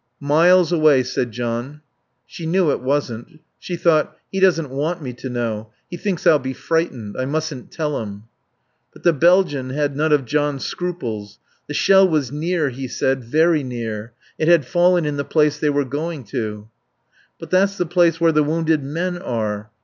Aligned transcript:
"Miles 0.19 0.71
away," 0.71 1.03
said 1.03 1.31
John. 1.31 1.81
She 2.25 2.47
knew 2.47 2.71
it 2.71 2.81
wasn't. 2.81 3.39
She 3.59 3.75
thought: 3.75 4.17
He 4.31 4.39
doesn't 4.39 4.71
want 4.71 4.99
me 4.99 5.13
to 5.13 5.29
know. 5.29 5.69
He 5.91 5.95
thinks 5.97 6.25
I'll 6.25 6.39
be 6.39 6.53
frightened. 6.53 7.15
I 7.19 7.25
mustn't 7.25 7.69
tell 7.71 7.99
him. 8.01 8.23
But 8.93 9.03
the 9.03 9.13
Belgian 9.13 9.69
had 9.69 9.95
none 9.95 10.11
of 10.11 10.25
John's 10.25 10.65
scruples. 10.65 11.37
The 11.67 11.75
shell 11.75 12.07
was 12.09 12.31
near, 12.31 12.69
he 12.69 12.87
said; 12.87 13.23
very 13.23 13.63
near. 13.63 14.11
It 14.39 14.47
had 14.47 14.65
fallen 14.65 15.05
in 15.05 15.17
the 15.17 15.23
place 15.23 15.59
they 15.59 15.69
were 15.69 15.85
going 15.85 16.23
to. 16.33 16.67
"But 17.39 17.51
that's 17.51 17.77
the 17.77 17.85
place 17.85 18.19
where 18.19 18.31
the 18.31 18.41
wounded 18.41 18.81
men 18.83 19.19
are." 19.19 19.69